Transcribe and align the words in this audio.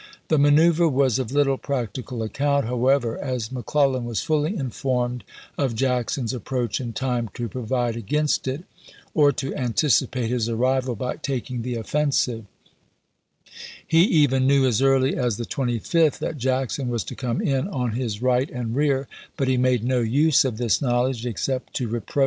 The 0.29 0.39
manoeuvre 0.39 0.89
was 0.89 1.19
of 1.19 1.31
little 1.31 1.59
practical 1.59 2.23
account, 2.23 2.65
however, 2.65 3.19
as 3.19 3.51
McClellan 3.51 4.03
was 4.03 4.19
fully 4.19 4.57
informed 4.57 5.23
of 5.59 5.75
Jackson's 5.75 6.33
approach 6.33 6.81
in 6.81 6.91
time 6.91 7.29
to 7.35 7.47
provide 7.47 7.95
against 7.95 8.47
it, 8.47 8.63
or 9.13 9.31
to 9.33 9.53
anticipate 9.55 10.31
his 10.31 10.49
arrival 10.49 10.95
by 10.95 11.17
taking 11.17 11.61
the 11.61 11.75
offensive. 11.75 12.45
Ibid., 13.43 13.45
11.254. 13.45 13.51
He 13.89 14.01
even 14.05 14.47
knew 14.47 14.65
as 14.65 14.81
early 14.81 15.15
as 15.15 15.37
the 15.37 15.45
25th 15.45 16.17
that 16.17 16.37
Jackson 16.39 16.87
was 16.89 17.03
to 17.03 17.13
come 17.13 17.39
in 17.39 17.67
on 17.67 17.91
his 17.91 18.23
right 18.23 18.49
and 18.49 18.75
rear, 18.75 19.07
but 19.37 19.47
ho 19.47 19.57
made 19.59 19.83
no 19.83 19.99
use 19.99 20.43
of 20.43 20.57
this 20.57 20.81
knowledge 20.81 21.27
except 21.27 21.73
to 21.75 21.83
reproach 21.83 21.85
the 21.85 21.85
Johnston,'• 21.85 21.85
Xarra 21.85 21.85
tive," 21.85 21.89
pp. 21.89 21.89
145, 21.91 21.91
140. 21.93 22.19